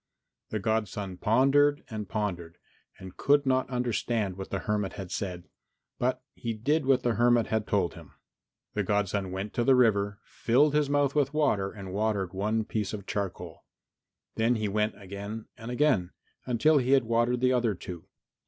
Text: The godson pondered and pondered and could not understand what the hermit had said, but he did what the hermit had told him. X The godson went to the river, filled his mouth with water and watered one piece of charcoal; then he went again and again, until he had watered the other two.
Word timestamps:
The 0.49 0.57
godson 0.57 1.17
pondered 1.19 1.83
and 1.87 2.09
pondered 2.09 2.57
and 2.97 3.15
could 3.15 3.45
not 3.45 3.69
understand 3.69 4.35
what 4.35 4.49
the 4.49 4.57
hermit 4.61 4.93
had 4.93 5.11
said, 5.11 5.47
but 5.99 6.23
he 6.33 6.53
did 6.55 6.87
what 6.87 7.03
the 7.03 7.13
hermit 7.13 7.45
had 7.45 7.67
told 7.67 7.93
him. 7.93 8.07
X 8.07 8.15
The 8.73 8.83
godson 8.83 9.31
went 9.31 9.53
to 9.53 9.63
the 9.63 9.75
river, 9.75 10.17
filled 10.23 10.73
his 10.73 10.89
mouth 10.89 11.13
with 11.13 11.35
water 11.35 11.71
and 11.71 11.93
watered 11.93 12.33
one 12.33 12.65
piece 12.65 12.93
of 12.93 13.05
charcoal; 13.05 13.63
then 14.33 14.55
he 14.55 14.67
went 14.67 14.99
again 14.99 15.45
and 15.55 15.69
again, 15.69 16.13
until 16.47 16.79
he 16.79 16.93
had 16.93 17.03
watered 17.03 17.39
the 17.39 17.53
other 17.53 17.75
two. 17.75 18.07